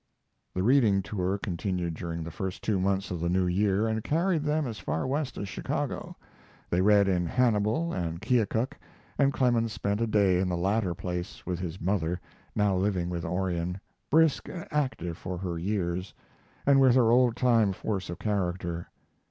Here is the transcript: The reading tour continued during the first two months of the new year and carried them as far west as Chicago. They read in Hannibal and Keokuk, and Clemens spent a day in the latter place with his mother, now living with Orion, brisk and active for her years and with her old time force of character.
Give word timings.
The 0.55 0.63
reading 0.63 1.03
tour 1.03 1.37
continued 1.37 1.93
during 1.93 2.23
the 2.23 2.31
first 2.31 2.63
two 2.63 2.79
months 2.79 3.11
of 3.11 3.19
the 3.19 3.29
new 3.29 3.45
year 3.45 3.87
and 3.87 4.03
carried 4.03 4.41
them 4.41 4.65
as 4.65 4.79
far 4.79 5.05
west 5.05 5.37
as 5.37 5.47
Chicago. 5.47 6.17
They 6.71 6.81
read 6.81 7.07
in 7.07 7.27
Hannibal 7.27 7.93
and 7.93 8.19
Keokuk, 8.19 8.79
and 9.19 9.31
Clemens 9.31 9.73
spent 9.73 10.01
a 10.01 10.07
day 10.07 10.39
in 10.39 10.49
the 10.49 10.57
latter 10.57 10.95
place 10.95 11.45
with 11.45 11.59
his 11.59 11.79
mother, 11.79 12.19
now 12.55 12.75
living 12.75 13.11
with 13.11 13.23
Orion, 13.23 13.79
brisk 14.09 14.49
and 14.49 14.67
active 14.71 15.19
for 15.19 15.37
her 15.37 15.59
years 15.59 16.15
and 16.65 16.81
with 16.81 16.95
her 16.95 17.11
old 17.11 17.35
time 17.35 17.71
force 17.71 18.09
of 18.09 18.17
character. 18.17 18.87